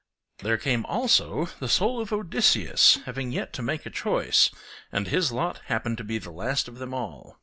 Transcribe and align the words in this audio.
There 0.39 0.57
came 0.57 0.83
also 0.87 1.45
the 1.59 1.69
soul 1.69 2.01
of 2.01 2.11
Odysseus 2.11 2.97
having 3.05 3.31
yet 3.31 3.53
to 3.53 3.61
make 3.61 3.85
a 3.85 3.91
choice, 3.91 4.49
and 4.91 5.07
his 5.07 5.31
lot 5.31 5.61
happened 5.65 5.99
to 5.99 6.03
be 6.03 6.17
the 6.17 6.31
last 6.31 6.67
of 6.67 6.79
them 6.79 6.91
all. 6.91 7.37